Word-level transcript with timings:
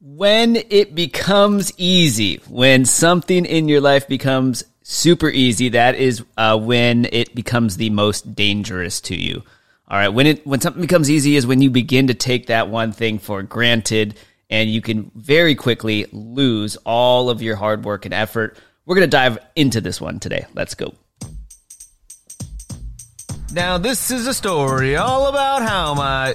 When 0.00 0.56
it 0.56 0.94
becomes 0.94 1.72
easy, 1.78 2.36
when 2.48 2.84
something 2.84 3.46
in 3.46 3.66
your 3.66 3.80
life 3.80 4.06
becomes 4.06 4.62
super 4.82 5.30
easy, 5.30 5.70
that 5.70 5.94
is 5.94 6.22
uh, 6.36 6.58
when 6.58 7.06
it 7.06 7.34
becomes 7.34 7.78
the 7.78 7.88
most 7.88 8.34
dangerous 8.34 9.00
to 9.02 9.16
you. 9.16 9.42
All 9.88 9.98
right, 9.98 10.08
when 10.08 10.26
it 10.26 10.46
when 10.46 10.60
something 10.60 10.82
becomes 10.82 11.10
easy 11.10 11.36
is 11.36 11.46
when 11.46 11.62
you 11.62 11.70
begin 11.70 12.08
to 12.08 12.14
take 12.14 12.48
that 12.48 12.68
one 12.68 12.92
thing 12.92 13.18
for 13.18 13.42
granted, 13.42 14.18
and 14.50 14.68
you 14.68 14.82
can 14.82 15.10
very 15.14 15.54
quickly 15.54 16.06
lose 16.12 16.76
all 16.84 17.30
of 17.30 17.40
your 17.40 17.56
hard 17.56 17.84
work 17.84 18.04
and 18.04 18.12
effort. 18.12 18.58
We're 18.84 18.96
gonna 18.96 19.06
dive 19.06 19.38
into 19.56 19.80
this 19.80 19.98
one 19.98 20.20
today. 20.20 20.44
Let's 20.54 20.74
go. 20.74 20.92
Now, 23.52 23.78
this 23.78 24.10
is 24.10 24.26
a 24.26 24.34
story 24.34 24.96
all 24.96 25.28
about 25.28 25.62
how 25.62 25.94
my. 25.94 26.34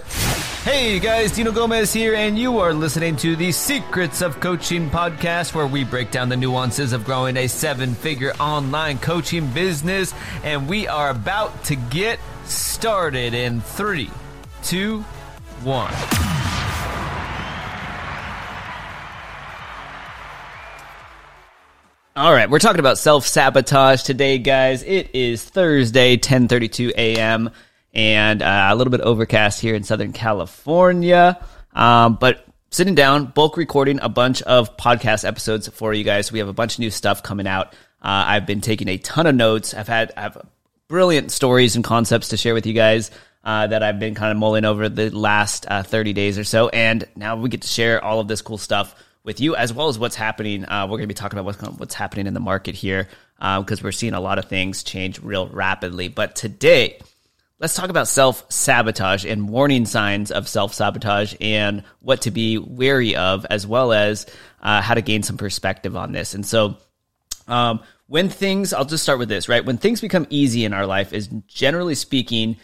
Hey 0.64 1.00
guys, 1.00 1.32
Dino 1.32 1.52
Gomez 1.52 1.92
here, 1.92 2.14
and 2.14 2.38
you 2.38 2.60
are 2.60 2.72
listening 2.72 3.16
to 3.16 3.36
the 3.36 3.52
Secrets 3.52 4.22
of 4.22 4.40
Coaching 4.40 4.92
podcast, 4.92 5.56
where 5.56 5.66
we 5.66 5.84
break 5.84 6.12
down 6.12 6.30
the 6.30 6.38
nuances 6.38 6.94
of 6.94 7.04
growing 7.04 7.36
a 7.36 7.48
seven 7.48 7.96
figure 7.96 8.32
online 8.34 9.00
coaching 9.00 9.48
business. 9.54 10.14
And 10.44 10.70
we 10.70 10.88
are 10.88 11.10
about 11.10 11.64
to 11.64 11.76
get 11.76 12.20
started 12.46 13.34
in 13.34 13.62
three, 13.62 14.12
two, 14.62 15.00
one. 15.64 15.92
All 22.16 22.32
right, 22.32 22.48
we're 22.48 22.60
talking 22.60 22.80
about 22.82 23.00
self 23.00 23.26
sabotage 23.26 24.04
today, 24.04 24.38
guys. 24.38 24.84
It 24.84 25.10
is 25.16 25.44
Thursday, 25.44 26.18
10:32 26.18 26.92
a.m. 26.92 27.50
and 27.94 28.42
uh, 28.42 28.70
a 28.72 28.76
little 28.76 28.92
bit 28.92 29.02
overcast 29.02 29.60
here 29.60 29.76
in 29.76 29.84
Southern 29.84 30.14
California. 30.14 31.44
Um, 31.74 32.16
but 32.16 32.46
sitting 32.70 32.96
down, 32.96 33.26
bulk 33.26 33.58
recording 33.58 34.00
a 34.02 34.10
bunch 34.10 34.42
of 34.44 34.78
podcast 34.78 35.26
episodes 35.26 35.68
for 35.68 35.94
you 35.94 36.04
guys. 36.04 36.32
We 36.32 36.40
have 36.40 36.48
a 36.48 36.54
bunch 36.54 36.76
of 36.76 36.80
new 36.80 36.92
stuff 36.92 37.24
coming 37.24 37.48
out. 37.48 37.74
Uh, 38.02 38.26
I've 38.28 38.46
been 38.46 38.62
taking 38.62 38.88
a 38.88 38.98
ton 38.98 39.28
of 39.28 39.36
notes. 39.36 39.74
I've 39.74 39.88
had 39.88 40.14
I 40.18 40.22
have 40.22 40.38
brilliant 40.88 41.32
stories 41.32 41.76
and 41.76 41.84
concepts 41.84 42.30
to 42.30 42.38
share 42.38 42.54
with 42.54 42.66
you 42.66 42.74
guys. 42.74 43.12
Uh, 43.44 43.66
that 43.66 43.82
I've 43.82 43.98
been 44.00 44.14
kind 44.14 44.32
of 44.32 44.38
mulling 44.38 44.66
over 44.66 44.88
the 44.88 45.10
last 45.10 45.66
uh, 45.68 45.82
30 45.82 46.14
days 46.14 46.38
or 46.38 46.44
so. 46.44 46.70
And 46.70 47.08
now 47.16 47.36
we 47.38 47.50
get 47.50 47.64
to 47.64 47.68
share 47.68 48.04
all 48.04 48.20
of 48.20 48.28
this 48.28 48.44
cool 48.44 48.60
stuff 48.60 48.94
with 49.24 49.40
you, 49.40 49.56
as 49.56 49.74
well 49.74 49.88
as 49.88 49.98
what's 49.98 50.16
happening. 50.16 50.64
Uh, 50.64 50.86
we're 50.86 50.98
going 50.98 51.04
to 51.04 51.08
be 51.08 51.16
talking 51.16 51.40
about 51.40 51.60
what's, 51.60 51.80
what's 51.80 51.96
happening 51.96 52.28
in 52.28 52.36
the 52.36 52.40
market 52.40 52.76
here 52.76 53.08
because 53.40 53.80
uh, 53.80 53.84
we're 53.84 53.92
seeing 53.92 54.14
a 54.14 54.20
lot 54.20 54.38
of 54.38 54.46
things 54.46 54.84
change 54.84 55.20
real 55.24 55.48
rapidly. 55.48 56.08
But 56.08 56.36
today, 56.36 57.00
let's 57.62 57.76
talk 57.76 57.90
about 57.90 58.08
self 58.08 58.44
sabotage 58.52 59.24
and 59.24 59.48
warning 59.48 59.86
signs 59.86 60.32
of 60.32 60.50
self 60.50 60.74
sabotage 60.74 61.36
and 61.40 61.84
what 62.00 62.24
to 62.24 62.32
be 62.32 62.58
wary 62.58 63.16
of, 63.16 63.46
as 63.50 63.66
well 63.66 63.94
as 63.94 64.26
uh, 64.62 64.82
how 64.82 64.96
to 64.96 65.02
gain 65.02 65.24
some 65.24 65.38
perspective 65.38 65.96
on 65.96 66.12
this. 66.12 66.34
And 66.34 66.46
so, 66.46 66.78
um, 67.48 67.80
when 68.08 68.28
things, 68.28 68.74
I'll 68.74 68.84
just 68.84 69.04
start 69.04 69.20
with 69.20 69.30
this, 69.30 69.48
right? 69.48 69.64
When 69.64 69.78
things 69.78 70.02
become 70.02 70.28
easy 70.30 70.66
in 70.66 70.74
our 70.74 70.86
life, 70.86 71.14
is 71.14 71.28
generally 71.48 71.96
speaking, 71.96 72.58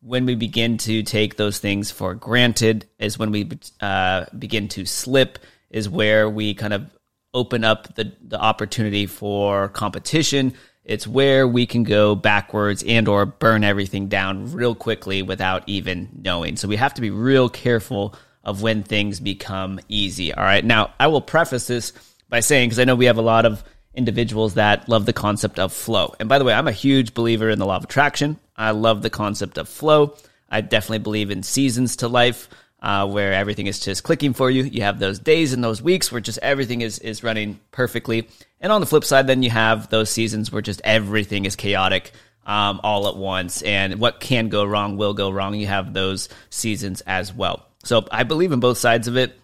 when 0.00 0.24
we 0.24 0.34
begin 0.34 0.78
to 0.78 1.02
take 1.02 1.36
those 1.36 1.58
things 1.58 1.90
for 1.90 2.14
granted, 2.14 2.86
is 2.98 3.18
when 3.18 3.30
we 3.30 3.50
uh, 3.80 4.24
begin 4.38 4.68
to 4.68 4.86
slip 4.86 5.40
is 5.68 5.88
where 5.88 6.30
we 6.30 6.54
kind 6.54 6.72
of 6.72 6.88
open 7.34 7.64
up 7.64 7.94
the, 7.96 8.12
the 8.22 8.40
opportunity 8.40 9.06
for 9.06 9.68
competition. 9.70 10.54
It's 10.84 11.06
where 11.06 11.48
we 11.48 11.66
can 11.66 11.82
go 11.82 12.14
backwards 12.14 12.82
and 12.86 13.08
or 13.08 13.24
burn 13.24 13.64
everything 13.64 14.08
down 14.08 14.52
real 14.52 14.74
quickly 14.74 15.22
without 15.22 15.64
even 15.66 16.08
knowing. 16.22 16.56
So 16.56 16.68
we 16.68 16.76
have 16.76 16.94
to 16.94 17.00
be 17.00 17.10
real 17.10 17.48
careful 17.48 18.14
of 18.42 18.60
when 18.60 18.82
things 18.82 19.20
become 19.20 19.80
easy. 19.88 20.34
All 20.34 20.44
right. 20.44 20.64
Now, 20.64 20.92
I 21.00 21.06
will 21.06 21.22
preface 21.22 21.66
this 21.66 21.92
by 22.28 22.40
saying, 22.40 22.68
because 22.68 22.78
I 22.78 22.84
know 22.84 22.96
we 22.96 23.06
have 23.06 23.16
a 23.16 23.22
lot 23.22 23.46
of 23.46 23.64
individuals 23.94 24.54
that 24.54 24.88
love 24.88 25.06
the 25.06 25.12
concept 25.12 25.58
of 25.58 25.72
flow. 25.72 26.14
And 26.20 26.28
by 26.28 26.38
the 26.38 26.44
way, 26.44 26.52
I'm 26.52 26.68
a 26.68 26.72
huge 26.72 27.14
believer 27.14 27.48
in 27.48 27.58
the 27.58 27.66
law 27.66 27.76
of 27.76 27.84
attraction. 27.84 28.38
I 28.56 28.72
love 28.72 29.00
the 29.00 29.10
concept 29.10 29.56
of 29.56 29.68
flow. 29.68 30.16
I 30.50 30.60
definitely 30.60 30.98
believe 30.98 31.30
in 31.30 31.42
seasons 31.42 31.96
to 31.96 32.08
life 32.08 32.48
uh, 32.84 33.06
where 33.06 33.32
everything 33.32 33.66
is 33.66 33.80
just 33.80 34.02
clicking 34.02 34.34
for 34.34 34.50
you. 34.50 34.62
You 34.62 34.82
have 34.82 34.98
those 34.98 35.18
days 35.18 35.54
and 35.54 35.64
those 35.64 35.80
weeks 35.80 36.12
where 36.12 36.20
just 36.20 36.38
everything 36.42 36.82
is, 36.82 36.98
is 36.98 37.24
running 37.24 37.58
perfectly. 37.72 38.28
And 38.60 38.70
on 38.70 38.82
the 38.82 38.86
flip 38.86 39.04
side, 39.04 39.26
then 39.26 39.42
you 39.42 39.48
have 39.48 39.88
those 39.88 40.10
seasons 40.10 40.52
where 40.52 40.60
just 40.60 40.82
everything 40.84 41.46
is 41.46 41.56
chaotic 41.56 42.12
um, 42.44 42.80
all 42.84 43.08
at 43.08 43.16
once. 43.16 43.62
And 43.62 43.98
what 43.98 44.20
can 44.20 44.50
go 44.50 44.66
wrong 44.66 44.98
will 44.98 45.14
go 45.14 45.30
wrong. 45.30 45.54
You 45.54 45.66
have 45.66 45.94
those 45.94 46.28
seasons 46.50 47.00
as 47.06 47.32
well. 47.32 47.66
So 47.84 48.06
I 48.12 48.22
believe 48.22 48.52
in 48.52 48.60
both 48.60 48.76
sides 48.76 49.08
of 49.08 49.16
it. 49.16 49.34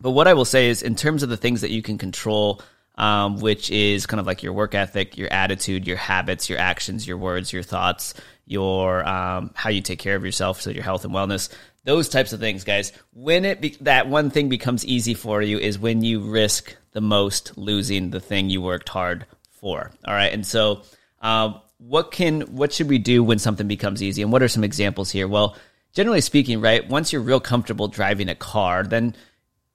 But 0.00 0.10
what 0.10 0.26
I 0.26 0.34
will 0.34 0.44
say 0.44 0.68
is, 0.68 0.82
in 0.82 0.96
terms 0.96 1.22
of 1.22 1.28
the 1.28 1.36
things 1.36 1.60
that 1.60 1.70
you 1.70 1.82
can 1.82 1.96
control, 1.96 2.60
um, 2.96 3.38
which 3.38 3.70
is 3.70 4.06
kind 4.06 4.18
of 4.18 4.26
like 4.26 4.42
your 4.42 4.52
work 4.52 4.74
ethic, 4.74 5.16
your 5.16 5.32
attitude, 5.32 5.86
your 5.86 5.96
habits, 5.96 6.50
your 6.50 6.58
actions, 6.58 7.06
your 7.06 7.18
words, 7.18 7.52
your 7.52 7.62
thoughts, 7.62 8.14
your 8.46 9.06
um, 9.06 9.52
how 9.54 9.70
you 9.70 9.80
take 9.80 10.00
care 10.00 10.16
of 10.16 10.24
yourself, 10.24 10.60
so 10.60 10.70
your 10.70 10.82
health 10.82 11.04
and 11.04 11.14
wellness 11.14 11.50
those 11.84 12.08
types 12.08 12.32
of 12.32 12.40
things, 12.40 12.64
guys. 12.64 12.92
When 13.12 13.44
it 13.44 13.60
be- 13.60 13.76
that 13.80 14.08
one 14.08 14.30
thing 14.30 14.48
becomes 14.48 14.84
easy 14.84 15.14
for 15.14 15.42
you 15.42 15.58
is 15.58 15.78
when 15.78 16.02
you 16.02 16.20
risk 16.20 16.76
the 16.92 17.00
most 17.00 17.56
losing 17.56 18.10
the 18.10 18.20
thing 18.20 18.50
you 18.50 18.60
worked 18.60 18.88
hard 18.88 19.26
for. 19.50 19.90
All 20.04 20.14
right, 20.14 20.32
and 20.32 20.46
so 20.46 20.82
um, 21.20 21.60
what 21.78 22.10
can 22.10 22.42
what 22.42 22.72
should 22.72 22.88
we 22.88 22.98
do 22.98 23.22
when 23.22 23.38
something 23.38 23.68
becomes 23.68 24.02
easy? 24.02 24.22
And 24.22 24.32
what 24.32 24.42
are 24.42 24.48
some 24.48 24.64
examples 24.64 25.10
here? 25.10 25.26
Well, 25.26 25.56
generally 25.92 26.20
speaking, 26.20 26.60
right, 26.60 26.86
once 26.88 27.12
you're 27.12 27.22
real 27.22 27.40
comfortable 27.40 27.88
driving 27.88 28.28
a 28.28 28.34
car, 28.34 28.84
then 28.84 29.14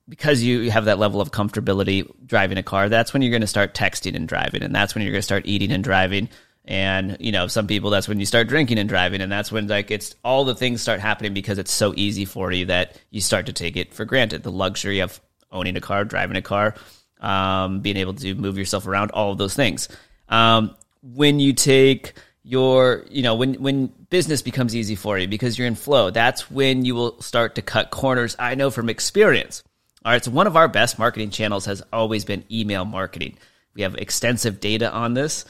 because 0.08 0.44
you 0.44 0.70
have 0.70 0.86
that 0.86 1.00
level 1.00 1.20
of 1.20 1.32
comfortability 1.32 2.08
driving 2.26 2.60
a 2.60 2.64
car, 2.64 2.90
that's 2.90 3.12
when 3.12 3.22
you're 3.22 3.32
going 3.32 3.42
to 3.42 3.48
start 3.48 3.74
texting 3.74 4.16
and 4.16 4.28
driving, 4.28 4.62
and 4.62 4.74
that's 4.74 4.94
when 4.94 5.04
you're 5.04 5.12
going 5.12 5.20
to 5.20 5.26
start 5.26 5.48
eating 5.48 5.72
and 5.72 5.84
driving. 5.84 6.30
And, 6.68 7.18
you 7.20 7.31
know, 7.31 7.46
some 7.46 7.68
people, 7.68 7.92
that's 7.92 8.08
when 8.08 8.20
you 8.20 8.26
start 8.26 8.48
drinking 8.48 8.80
and 8.80 8.90
driving. 8.90 9.22
And 9.22 9.31
that's 9.31 9.52
when, 9.52 9.68
like, 9.68 9.92
it's 9.92 10.16
all 10.24 10.46
the 10.46 10.56
things 10.56 10.81
start 10.81 11.00
happening 11.00 11.34
because 11.34 11.59
it's 11.59 11.72
so 11.72 11.94
easy 11.96 12.26
for 12.26 12.52
you 12.52 12.66
that 12.66 13.00
you 13.12 13.22
start 13.22 13.46
to 13.46 13.53
take 13.53 13.78
it 13.78 13.94
for 13.94 14.03
granted. 14.03 14.42
The 14.42 14.52
luxury 14.52 15.00
of 15.00 15.22
owning 15.52 15.78
a 15.78 15.81
car, 15.81 16.03
driving 16.06 16.38
a 16.38 16.42
car, 16.42 16.74
um, 17.22 17.81
being 17.81 17.98
able 17.98 18.16
to 18.16 18.34
move 18.34 18.58
yourself 18.58 18.88
around, 18.88 19.12
all 19.12 19.31
of 19.31 19.38
those 19.38 19.53
things. 19.53 19.90
Um, 20.28 20.76
when 21.03 21.40
you 21.40 21.53
take 21.53 22.14
your, 22.42 23.06
you 23.09 23.22
know, 23.22 23.36
when, 23.36 23.53
when 23.56 23.88
business 24.09 24.42
becomes 24.42 24.76
easy 24.76 24.96
for 24.96 25.20
you 25.20 25.28
because 25.28 25.58
you're 25.58 25.68
in 25.68 25.76
flow, 25.76 26.09
that's 26.09 26.50
when 26.50 26.84
you 26.84 26.96
will 26.96 27.22
start 27.22 27.56
to 27.56 27.62
cut 27.62 27.92
corners. 27.92 28.36
I 28.40 28.56
know 28.56 28.72
from 28.72 28.90
experience. 28.90 29.64
All 30.03 30.12
right. 30.12 30.24
So 30.24 30.32
one 30.32 30.47
of 30.47 30.56
our 30.56 30.68
best 30.68 30.97
marketing 30.97 31.30
channels 31.30 31.66
has 31.66 31.84
always 31.94 32.26
been 32.26 32.44
email 32.52 32.86
marketing. 32.86 33.38
We 33.76 33.84
have 33.84 33.96
extensive 33.96 34.59
data 34.59 34.92
on 34.92 35.14
this 35.14 35.46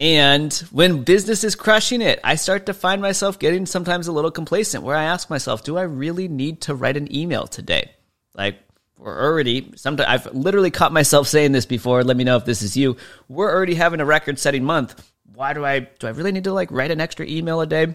and 0.00 0.52
when 0.70 1.02
business 1.02 1.42
is 1.42 1.56
crushing 1.56 2.00
it, 2.00 2.20
I 2.22 2.36
start 2.36 2.66
to 2.66 2.74
find 2.74 3.02
myself 3.02 3.38
getting 3.38 3.66
sometimes 3.66 4.06
a 4.06 4.12
little 4.12 4.30
complacent 4.30 4.84
where 4.84 4.96
I 4.96 5.04
ask 5.04 5.28
myself, 5.28 5.64
do 5.64 5.76
I 5.76 5.82
really 5.82 6.28
need 6.28 6.62
to 6.62 6.74
write 6.74 6.96
an 6.96 7.14
email 7.14 7.46
today? 7.46 7.90
Like, 8.34 8.58
we're 8.96 9.20
already, 9.20 9.72
sometimes 9.76 10.08
I've 10.08 10.34
literally 10.34 10.70
caught 10.70 10.92
myself 10.92 11.28
saying 11.28 11.52
this 11.52 11.66
before. 11.66 12.04
Let 12.04 12.16
me 12.16 12.24
know 12.24 12.36
if 12.36 12.44
this 12.44 12.62
is 12.62 12.76
you. 12.76 12.96
We're 13.28 13.52
already 13.52 13.74
having 13.74 14.00
a 14.00 14.04
record 14.04 14.38
setting 14.38 14.64
month. 14.64 15.04
Why 15.34 15.52
do 15.52 15.64
I, 15.64 15.80
do 15.80 16.06
I 16.06 16.10
really 16.10 16.32
need 16.32 16.44
to 16.44 16.52
like 16.52 16.70
write 16.70 16.90
an 16.90 17.00
extra 17.00 17.26
email 17.26 17.60
a 17.60 17.66
day? 17.66 17.94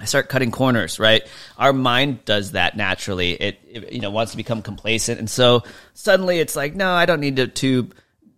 I 0.00 0.06
start 0.06 0.30
cutting 0.30 0.50
corners, 0.50 0.98
right? 0.98 1.26
Our 1.58 1.74
mind 1.74 2.24
does 2.24 2.52
that 2.52 2.74
naturally. 2.74 3.32
It, 3.32 3.60
it, 3.68 3.92
you 3.92 4.00
know 4.00 4.10
wants 4.10 4.32
to 4.32 4.38
become 4.38 4.62
complacent, 4.62 5.18
and 5.18 5.28
so 5.28 5.62
suddenly 5.92 6.38
it's 6.38 6.56
like, 6.56 6.74
no, 6.74 6.90
I 6.90 7.04
don't 7.04 7.20
need 7.20 7.36
to, 7.36 7.48
to 7.48 7.90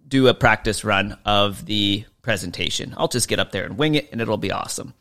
do 0.09 0.27
a 0.27 0.35
practice 0.35 0.83
run 0.83 1.17
of 1.25 1.65
the 1.65 2.05
presentation. 2.23 2.95
I'll 2.97 3.09
just 3.09 3.29
get 3.29 3.39
up 3.39 3.53
there 3.53 3.65
and 3.65 3.77
wing 3.77 3.95
it, 3.95 4.09
and 4.13 4.21
it'll 4.21 4.39
be 4.39 4.53
awesome. 4.53 4.95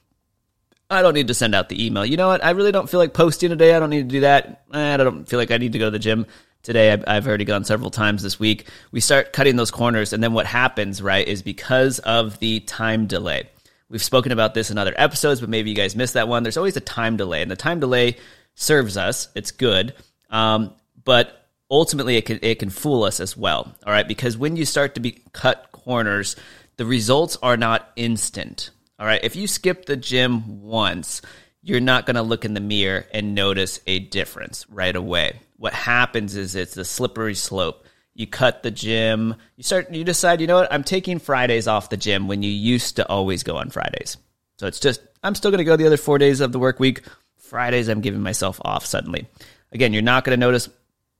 I 0.89 1.01
don't 1.01 1.13
need 1.13 1.29
to 1.29 1.33
send 1.33 1.55
out 1.55 1.69
the 1.69 1.85
email. 1.85 2.05
You 2.05 2.17
know 2.17 2.27
what? 2.27 2.43
I 2.43 2.49
really 2.51 2.73
don't 2.73 2.89
feel 2.89 2.99
like 2.99 3.13
posting 3.13 3.49
today. 3.49 3.73
I 3.73 3.79
don't 3.79 3.89
need 3.89 4.09
to 4.09 4.15
do 4.15 4.19
that. 4.21 4.65
I 4.71 4.97
don't 4.97 5.27
feel 5.27 5.39
like 5.39 5.51
I 5.51 5.57
need 5.57 5.71
to 5.73 5.79
go 5.79 5.85
to 5.85 5.91
the 5.91 5.99
gym 5.99 6.25
today. 6.63 6.91
I've, 6.91 7.27
already 7.27 7.45
gone 7.45 7.63
several 7.63 7.91
times 7.91 8.23
this 8.23 8.39
week. 8.39 8.67
We 8.91 8.99
start 8.99 9.31
cutting 9.31 9.55
those 9.55 9.71
corners, 9.71 10.11
and 10.11 10.21
then 10.21 10.33
what 10.33 10.45
happens, 10.45 11.01
right, 11.01 11.25
is 11.25 11.41
because 11.41 11.99
of 11.99 12.39
the 12.39 12.59
time 12.61 13.07
delay. 13.07 13.49
We've 13.89 14.03
spoken 14.03 14.31
about 14.31 14.53
this 14.53 14.71
in 14.71 14.77
other 14.77 14.93
episodes, 14.97 15.39
but 15.41 15.49
maybe 15.49 15.69
you 15.69 15.75
guys 15.75 15.95
missed 15.95 16.13
that 16.15 16.27
one. 16.27 16.43
There's 16.43 16.57
always 16.57 16.77
a 16.77 16.81
time 16.81 17.17
delay, 17.17 17.41
and 17.41 17.51
the 17.51 17.55
time 17.55 17.79
delay 17.79 18.17
serves 18.55 18.97
us. 18.97 19.29
It's 19.35 19.51
good, 19.51 19.93
um, 20.29 20.73
but 21.03 21.47
ultimately 21.69 22.17
it 22.17 22.25
can 22.25 22.39
it 22.41 22.59
can 22.59 22.69
fool 22.69 23.03
us 23.03 23.19
as 23.19 23.35
well. 23.35 23.73
All 23.85 23.93
right, 23.93 24.07
because 24.07 24.37
when 24.37 24.55
you 24.55 24.65
start 24.65 24.95
to 24.95 25.01
be 25.01 25.21
cut 25.33 25.69
corners, 25.71 26.35
the 26.81 26.87
results 26.87 27.37
are 27.43 27.57
not 27.57 27.91
instant. 27.95 28.71
All 28.97 29.05
right. 29.05 29.23
If 29.23 29.35
you 29.35 29.45
skip 29.45 29.85
the 29.85 29.95
gym 29.95 30.63
once, 30.63 31.21
you're 31.61 31.79
not 31.79 32.07
going 32.07 32.15
to 32.15 32.23
look 32.23 32.43
in 32.43 32.55
the 32.55 32.59
mirror 32.59 33.05
and 33.13 33.35
notice 33.35 33.79
a 33.85 33.99
difference 33.99 34.65
right 34.67 34.95
away. 34.95 35.41
What 35.57 35.75
happens 35.75 36.35
is 36.35 36.55
it's 36.55 36.77
a 36.77 36.83
slippery 36.83 37.35
slope. 37.35 37.85
You 38.15 38.25
cut 38.25 38.63
the 38.63 38.71
gym, 38.71 39.35
you 39.57 39.63
start, 39.63 39.93
you 39.93 40.03
decide, 40.03 40.41
you 40.41 40.47
know 40.47 40.55
what, 40.55 40.73
I'm 40.73 40.83
taking 40.83 41.19
Fridays 41.19 41.67
off 41.67 41.91
the 41.91 41.97
gym 41.97 42.27
when 42.27 42.41
you 42.41 42.49
used 42.49 42.95
to 42.95 43.07
always 43.07 43.43
go 43.43 43.57
on 43.57 43.69
Fridays. 43.69 44.17
So 44.57 44.65
it's 44.65 44.79
just, 44.79 45.01
I'm 45.21 45.35
still 45.35 45.51
going 45.51 45.59
to 45.59 45.63
go 45.63 45.75
the 45.75 45.85
other 45.85 45.97
four 45.97 46.17
days 46.17 46.41
of 46.41 46.51
the 46.51 46.57
work 46.57 46.79
week. 46.79 47.03
Fridays, 47.37 47.89
I'm 47.89 48.01
giving 48.01 48.23
myself 48.23 48.59
off 48.65 48.87
suddenly. 48.87 49.27
Again, 49.71 49.93
you're 49.93 50.01
not 50.01 50.23
going 50.23 50.35
to 50.35 50.43
notice 50.43 50.67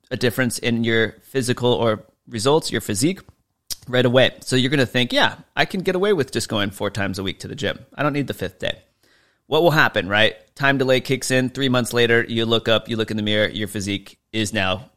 a 0.10 0.18
difference 0.18 0.58
in 0.58 0.84
your 0.84 1.18
physical 1.22 1.72
or 1.72 2.04
results, 2.28 2.72
your 2.72 2.82
physique, 2.82 3.20
right 3.92 4.06
away. 4.06 4.32
So 4.42 4.56
you're 4.56 4.70
going 4.70 4.80
to 4.80 4.86
think, 4.86 5.14
yeah, 5.14 5.38
I 5.56 5.66
can 5.66 5.82
get 5.82 5.96
away 5.96 6.14
with 6.14 6.32
just 6.32 6.50
going 6.50 6.72
four 6.72 6.90
times 6.90 7.20
a 7.20 7.24
week 7.24 7.40
to 7.40 7.48
the 7.48 7.56
gym. 7.56 7.86
I 7.94 8.04
don't 8.04 8.14
need 8.14 8.28
the 8.28 8.34
fifth 8.34 8.60
day. 8.60 8.80
What 9.48 9.64
will 9.64 9.72
happen, 9.72 10.08
right? 10.08 10.36
Time 10.56 10.78
delay 10.78 11.02
kicks 11.02 11.30
in. 11.30 11.50
Three 11.50 11.70
months 11.70 11.94
later, 11.94 12.24
you 12.28 12.46
look 12.46 12.68
up, 12.70 12.88
you 12.88 12.96
look 12.96 13.12
in 13.12 13.18
the 13.18 13.24
mirror, 13.24 13.50
your 13.50 13.68
physique 13.68 14.18
is 14.32 14.54
now, 14.54 14.90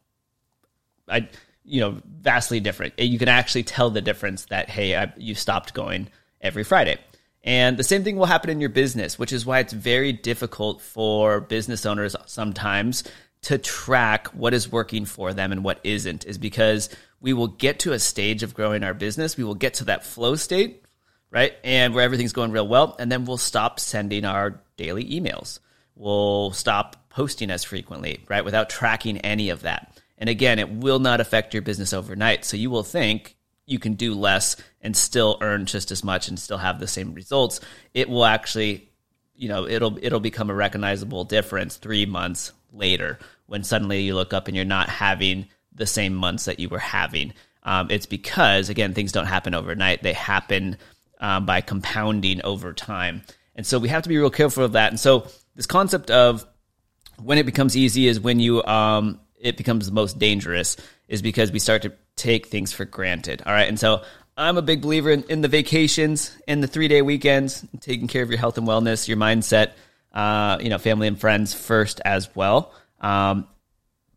I, 1.09 1.27
you 1.65 1.81
know, 1.81 2.01
vastly 2.05 2.59
different. 2.61 2.97
You 2.97 3.19
can 3.19 3.27
actually 3.27 3.63
tell 3.63 3.89
the 3.89 4.01
difference 4.01 4.45
that 4.45 4.69
hey, 4.69 4.95
I, 4.95 5.11
you 5.17 5.35
stopped 5.35 5.73
going 5.73 6.07
every 6.39 6.63
Friday. 6.63 6.97
And 7.43 7.77
the 7.77 7.83
same 7.83 8.03
thing 8.03 8.15
will 8.15 8.25
happen 8.25 8.49
in 8.49 8.59
your 8.59 8.69
business, 8.69 9.19
which 9.19 9.31
is 9.31 9.45
why 9.45 9.59
it's 9.59 9.73
very 9.73 10.13
difficult 10.13 10.81
for 10.81 11.41
business 11.41 11.85
owners 11.85 12.15
sometimes 12.25 13.03
to 13.45 13.57
track 13.59 14.27
what 14.29 14.53
is 14.53 14.71
working 14.71 15.05
for 15.05 15.31
them 15.33 15.51
and 15.51 15.63
what 15.63 15.79
isn't, 15.83 16.25
is 16.25 16.37
because 16.37 16.89
we 17.21 17.31
will 17.31 17.47
get 17.47 17.79
to 17.79 17.93
a 17.93 17.99
stage 17.99 18.41
of 18.41 18.55
growing 18.55 18.83
our 18.83 18.93
business. 18.95 19.37
We 19.37 19.43
will 19.43 19.55
get 19.55 19.75
to 19.75 19.85
that 19.85 20.03
flow 20.03 20.35
state, 20.35 20.83
right? 21.29 21.53
And 21.63 21.93
where 21.93 22.03
everything's 22.03 22.33
going 22.33 22.51
real 22.51 22.67
well. 22.67 22.95
And 22.97 23.11
then 23.11 23.25
we'll 23.25 23.37
stop 23.37 23.79
sending 23.79 24.25
our 24.25 24.61
daily 24.77 25.05
emails. 25.05 25.59
We'll 25.95 26.51
stop 26.51 27.09
posting 27.09 27.51
as 27.51 27.63
frequently, 27.63 28.19
right? 28.27 28.43
Without 28.43 28.69
tracking 28.69 29.19
any 29.19 29.49
of 29.49 29.61
that. 29.61 29.95
And 30.17 30.27
again, 30.27 30.57
it 30.57 30.69
will 30.69 30.99
not 30.99 31.21
affect 31.21 31.53
your 31.53 31.61
business 31.61 31.93
overnight. 31.93 32.45
So 32.45 32.57
you 32.57 32.71
will 32.71 32.83
think 32.83 33.35
you 33.67 33.77
can 33.77 33.93
do 33.93 34.15
less 34.15 34.55
and 34.81 34.97
still 34.97 35.37
earn 35.41 35.67
just 35.67 35.91
as 35.91 36.03
much 36.03 36.29
and 36.29 36.39
still 36.39 36.57
have 36.57 36.79
the 36.79 36.87
same 36.87 37.13
results. 37.13 37.59
It 37.93 38.09
will 38.09 38.25
actually, 38.25 38.89
you 39.35 39.49
know, 39.49 39.67
it'll 39.67 39.97
it'll 40.01 40.19
become 40.19 40.49
a 40.49 40.55
recognizable 40.55 41.23
difference 41.23 41.77
3 41.77 42.05
months 42.05 42.51
later 42.71 43.19
when 43.47 43.63
suddenly 43.63 44.01
you 44.01 44.15
look 44.15 44.33
up 44.33 44.47
and 44.47 44.55
you're 44.55 44.65
not 44.65 44.89
having 44.89 45.47
the 45.73 45.85
same 45.85 46.15
months 46.15 46.45
that 46.45 46.59
you 46.59 46.69
were 46.69 46.79
having. 46.79 47.33
Um, 47.63 47.87
it's 47.89 48.05
because 48.05 48.69
again 48.69 48.93
things 48.93 49.11
don't 49.11 49.25
happen 49.25 49.53
overnight; 49.53 50.03
they 50.03 50.13
happen 50.13 50.77
um, 51.19 51.45
by 51.45 51.61
compounding 51.61 52.41
over 52.43 52.73
time, 52.73 53.23
and 53.55 53.65
so 53.65 53.79
we 53.79 53.89
have 53.89 54.03
to 54.03 54.09
be 54.09 54.17
real 54.17 54.29
careful 54.29 54.63
of 54.63 54.73
that. 54.73 54.91
And 54.91 54.99
so 54.99 55.27
this 55.55 55.65
concept 55.65 56.11
of 56.11 56.45
when 57.21 57.37
it 57.37 57.45
becomes 57.45 57.75
easy 57.75 58.07
is 58.07 58.19
when 58.19 58.39
you 58.39 58.63
um, 58.65 59.19
it 59.39 59.57
becomes 59.57 59.87
the 59.87 59.93
most 59.93 60.19
dangerous 60.19 60.77
is 61.07 61.21
because 61.21 61.51
we 61.51 61.59
start 61.59 61.83
to 61.83 61.93
take 62.15 62.47
things 62.47 62.71
for 62.71 62.85
granted. 62.85 63.41
All 63.45 63.53
right, 63.53 63.67
and 63.67 63.79
so 63.79 64.03
I'm 64.37 64.57
a 64.57 64.61
big 64.61 64.81
believer 64.81 65.11
in, 65.11 65.23
in 65.23 65.41
the 65.41 65.47
vacations, 65.47 66.35
in 66.47 66.59
the 66.59 66.67
three 66.67 66.87
day 66.87 67.01
weekends, 67.01 67.65
taking 67.79 68.07
care 68.07 68.21
of 68.21 68.29
your 68.29 68.39
health 68.39 68.57
and 68.57 68.67
wellness, 68.67 69.07
your 69.07 69.17
mindset, 69.17 69.71
uh, 70.13 70.57
you 70.59 70.69
know, 70.69 70.77
family 70.77 71.07
and 71.07 71.19
friends 71.19 71.53
first 71.53 72.01
as 72.03 72.33
well. 72.35 72.73
Um, 72.99 73.47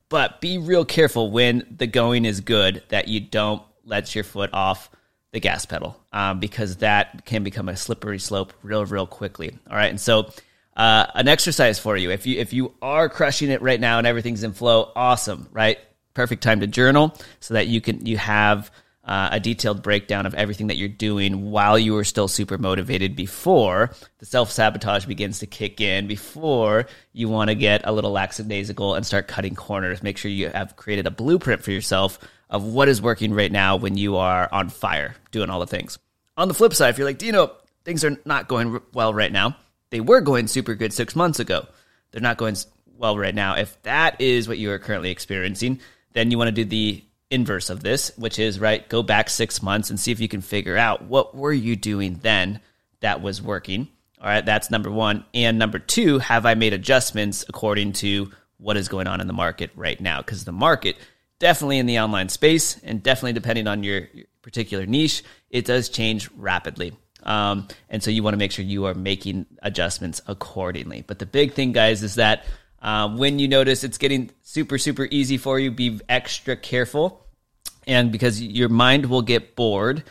but 0.08 0.40
be 0.40 0.58
real 0.58 0.84
careful 0.84 1.30
when 1.30 1.66
the 1.76 1.86
going 1.86 2.24
is 2.24 2.40
good 2.40 2.82
that 2.88 3.08
you 3.08 3.20
don't 3.20 3.62
let 3.84 4.14
your 4.14 4.24
foot 4.24 4.50
off 4.52 4.90
the 5.32 5.40
gas 5.40 5.66
pedal 5.66 6.00
um, 6.12 6.40
because 6.40 6.78
that 6.78 7.24
can 7.26 7.44
become 7.44 7.68
a 7.68 7.76
slippery 7.76 8.18
slope 8.18 8.52
real, 8.62 8.84
real 8.86 9.06
quickly. 9.06 9.56
All 9.70 9.76
right, 9.76 9.90
and 9.90 10.00
so 10.00 10.30
uh, 10.76 11.06
an 11.14 11.28
exercise 11.28 11.78
for 11.78 11.96
you 11.96 12.10
if 12.10 12.26
you 12.26 12.40
if 12.40 12.52
you 12.52 12.72
are 12.80 13.08
crushing 13.08 13.50
it 13.50 13.60
right 13.62 13.80
now 13.80 13.98
and 13.98 14.06
everything's 14.06 14.42
in 14.42 14.52
flow, 14.52 14.90
awesome, 14.96 15.48
right? 15.52 15.78
Perfect 16.14 16.42
time 16.42 16.60
to 16.60 16.66
journal 16.66 17.14
so 17.40 17.54
that 17.54 17.68
you 17.68 17.80
can 17.80 18.06
you 18.06 18.16
have 18.16 18.70
uh, 19.08 19.30
a 19.32 19.40
detailed 19.40 19.82
breakdown 19.82 20.26
of 20.26 20.34
everything 20.34 20.66
that 20.66 20.76
you're 20.76 20.88
doing 20.88 21.50
while 21.50 21.78
you 21.78 21.96
are 21.96 22.04
still 22.04 22.28
super 22.28 22.58
motivated 22.58 23.16
before 23.16 23.90
the 24.18 24.26
self 24.26 24.50
sabotage 24.50 25.06
begins 25.06 25.38
to 25.38 25.46
kick 25.46 25.80
in, 25.80 26.06
before 26.06 26.86
you 27.12 27.28
want 27.28 27.48
to 27.48 27.54
get 27.54 27.80
a 27.84 27.92
little 27.92 28.12
lackadaisical 28.12 28.94
and 28.94 29.06
start 29.06 29.26
cutting 29.26 29.54
corners. 29.54 30.02
Make 30.02 30.18
sure 30.18 30.30
you 30.30 30.50
have 30.50 30.76
created 30.76 31.06
a 31.06 31.10
blueprint 31.10 31.62
for 31.62 31.72
yourself 31.72 32.18
of 32.50 32.64
what 32.64 32.88
is 32.88 33.00
working 33.00 33.32
right 33.32 33.50
now 33.50 33.76
when 33.76 33.96
you 33.96 34.16
are 34.16 34.48
on 34.52 34.68
fire 34.68 35.14
doing 35.30 35.50
all 35.50 35.60
the 35.60 35.66
things. 35.66 35.98
On 36.36 36.48
the 36.48 36.54
flip 36.54 36.74
side, 36.74 36.90
if 36.90 36.98
you're 36.98 37.06
like, 37.06 37.18
Dino, 37.18 37.56
things 37.84 38.04
are 38.04 38.16
not 38.24 38.46
going 38.46 38.80
well 38.92 39.14
right 39.14 39.32
now, 39.32 39.56
they 39.90 40.00
were 40.00 40.20
going 40.20 40.46
super 40.46 40.74
good 40.74 40.92
six 40.92 41.16
months 41.16 41.40
ago. 41.40 41.66
They're 42.10 42.20
not 42.20 42.36
going 42.36 42.56
well 42.96 43.16
right 43.16 43.34
now. 43.34 43.56
If 43.56 43.80
that 43.82 44.20
is 44.20 44.48
what 44.48 44.58
you 44.58 44.70
are 44.70 44.78
currently 44.78 45.10
experiencing, 45.10 45.80
then 46.12 46.30
you 46.30 46.38
want 46.38 46.48
to 46.48 46.52
do 46.52 46.64
the 46.64 47.02
inverse 47.30 47.70
of 47.70 47.82
this, 47.82 48.12
which 48.16 48.38
is 48.38 48.58
right, 48.58 48.88
go 48.88 49.02
back 49.02 49.28
six 49.28 49.62
months 49.62 49.90
and 49.90 50.00
see 50.00 50.12
if 50.12 50.20
you 50.20 50.28
can 50.28 50.40
figure 50.40 50.76
out 50.76 51.02
what 51.02 51.34
were 51.34 51.52
you 51.52 51.76
doing 51.76 52.18
then 52.22 52.60
that 53.00 53.20
was 53.20 53.42
working. 53.42 53.88
All 54.20 54.26
right, 54.26 54.44
that's 54.44 54.70
number 54.70 54.90
one. 54.90 55.24
And 55.32 55.58
number 55.58 55.78
two, 55.78 56.18
have 56.18 56.46
I 56.46 56.54
made 56.54 56.72
adjustments 56.72 57.44
according 57.48 57.92
to 57.94 58.32
what 58.56 58.76
is 58.76 58.88
going 58.88 59.06
on 59.06 59.20
in 59.20 59.26
the 59.26 59.32
market 59.32 59.70
right 59.76 60.00
now? 60.00 60.18
Because 60.18 60.44
the 60.44 60.52
market, 60.52 60.96
definitely 61.38 61.78
in 61.78 61.86
the 61.86 62.00
online 62.00 62.28
space, 62.28 62.80
and 62.82 63.02
definitely 63.02 63.34
depending 63.34 63.68
on 63.68 63.84
your, 63.84 64.08
particular 64.42 64.86
niche, 64.86 65.22
it 65.50 65.66
does 65.66 65.90
change 65.90 66.30
rapidly. 66.34 66.92
Um, 67.22 67.68
and 67.90 68.02
so 68.02 68.10
you 68.10 68.22
want 68.22 68.32
to 68.32 68.38
make 68.38 68.50
sure 68.50 68.64
you 68.64 68.86
are 68.86 68.94
making 68.94 69.44
adjustments 69.62 70.22
accordingly. 70.26 71.04
But 71.06 71.18
the 71.18 71.26
big 71.26 71.52
thing, 71.52 71.72
guys, 71.72 72.02
is 72.02 72.14
that 72.14 72.46
um, 72.80 73.16
when 73.18 73.38
you 73.38 73.48
notice 73.48 73.84
it's 73.84 73.98
getting 73.98 74.30
super, 74.42 74.78
super 74.78 75.08
easy 75.10 75.36
for 75.36 75.58
you, 75.58 75.70
be 75.70 76.00
extra 76.08 76.56
careful. 76.56 77.24
And 77.86 78.12
because 78.12 78.40
your 78.40 78.68
mind 78.68 79.06
will 79.06 79.22
get 79.22 79.56
bored. 79.56 80.04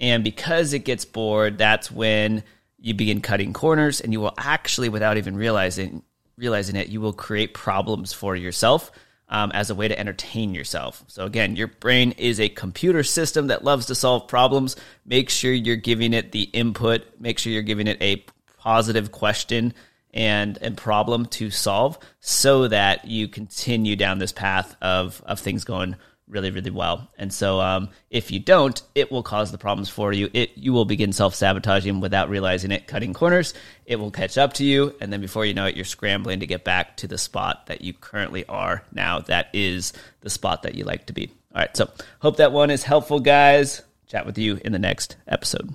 And 0.00 0.24
because 0.24 0.72
it 0.72 0.80
gets 0.80 1.04
bored, 1.04 1.58
that's 1.58 1.90
when 1.90 2.42
you 2.78 2.94
begin 2.94 3.20
cutting 3.20 3.52
corners 3.52 4.00
and 4.00 4.12
you 4.12 4.20
will 4.20 4.34
actually, 4.36 4.88
without 4.88 5.16
even 5.16 5.36
realizing, 5.36 6.02
realizing 6.36 6.76
it, 6.76 6.88
you 6.88 7.00
will 7.00 7.12
create 7.12 7.54
problems 7.54 8.12
for 8.12 8.36
yourself 8.36 8.90
um, 9.28 9.50
as 9.52 9.70
a 9.70 9.74
way 9.74 9.88
to 9.88 9.98
entertain 9.98 10.54
yourself. 10.54 11.02
So, 11.08 11.24
again, 11.24 11.56
your 11.56 11.68
brain 11.68 12.12
is 12.12 12.40
a 12.40 12.48
computer 12.48 13.02
system 13.02 13.46
that 13.48 13.64
loves 13.64 13.86
to 13.86 13.94
solve 13.94 14.28
problems. 14.28 14.76
Make 15.06 15.30
sure 15.30 15.52
you're 15.52 15.76
giving 15.76 16.12
it 16.12 16.32
the 16.32 16.42
input, 16.42 17.02
make 17.18 17.38
sure 17.38 17.52
you're 17.52 17.62
giving 17.62 17.86
it 17.86 18.00
a 18.02 18.24
positive 18.58 19.12
question 19.12 19.74
and 20.14 20.56
and 20.62 20.76
problem 20.76 21.26
to 21.26 21.50
solve 21.50 21.98
so 22.20 22.68
that 22.68 23.04
you 23.04 23.28
continue 23.28 23.96
down 23.96 24.18
this 24.18 24.32
path 24.32 24.74
of 24.80 25.22
of 25.26 25.40
things 25.40 25.64
going 25.64 25.96
really 26.26 26.50
really 26.50 26.70
well. 26.70 27.10
And 27.18 27.30
so 27.30 27.60
um, 27.60 27.90
if 28.08 28.30
you 28.30 28.38
don't 28.38 28.80
it 28.94 29.12
will 29.12 29.22
cause 29.22 29.52
the 29.52 29.58
problems 29.58 29.90
for 29.90 30.12
you. 30.12 30.30
It 30.32 30.52
you 30.56 30.72
will 30.72 30.86
begin 30.86 31.12
self-sabotaging 31.12 32.00
without 32.00 32.30
realizing 32.30 32.70
it 32.70 32.86
cutting 32.86 33.12
corners. 33.12 33.52
It 33.84 33.96
will 33.96 34.10
catch 34.10 34.38
up 34.38 34.54
to 34.54 34.64
you 34.64 34.94
and 35.00 35.12
then 35.12 35.20
before 35.20 35.44
you 35.44 35.52
know 35.52 35.66
it 35.66 35.76
you're 35.76 35.84
scrambling 35.84 36.40
to 36.40 36.46
get 36.46 36.64
back 36.64 36.96
to 36.98 37.08
the 37.08 37.18
spot 37.18 37.66
that 37.66 37.82
you 37.82 37.92
currently 37.92 38.46
are 38.46 38.84
now. 38.92 39.18
That 39.20 39.48
is 39.52 39.92
the 40.20 40.30
spot 40.30 40.62
that 40.62 40.76
you 40.76 40.84
like 40.84 41.06
to 41.06 41.12
be. 41.12 41.28
All 41.54 41.60
right 41.60 41.76
so 41.76 41.90
hope 42.20 42.38
that 42.38 42.52
one 42.52 42.70
is 42.70 42.84
helpful 42.84 43.20
guys. 43.20 43.82
Chat 44.06 44.26
with 44.26 44.38
you 44.38 44.60
in 44.64 44.72
the 44.72 44.78
next 44.78 45.16
episode 45.26 45.74